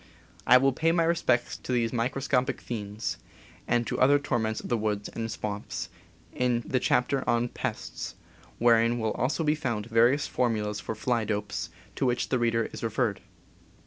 I 0.47 0.57
will 0.57 0.73
pay 0.73 0.91
my 0.91 1.03
respects 1.03 1.57
to 1.57 1.71
these 1.71 1.93
microscopic 1.93 2.59
fiends, 2.59 3.17
and 3.67 3.85
to 3.85 3.99
other 4.01 4.17
torments 4.17 4.59
of 4.59 4.67
the 4.67 4.75
woods 4.77 5.09
and 5.09 5.29
swamps, 5.31 5.89
in 6.33 6.63
the 6.65 6.79
chap 6.79 7.09
ter 7.09 7.23
on 7.27 7.49
Pests, 7.49 8.15
wherein 8.57 8.97
will 8.97 9.11
also 9.11 9.43
be 9.43 9.53
found 9.53 9.85
various 9.85 10.25
for 10.25 10.49
mulas 10.49 10.81
for 10.81 10.95
fly 10.95 11.23
dopes, 11.23 11.69
to 11.95 12.07
which 12.07 12.29
the 12.29 12.39
reader 12.39 12.67
is 12.73 12.81
referred. 12.81 13.21